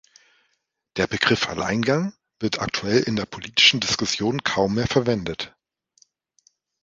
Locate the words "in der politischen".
3.03-3.79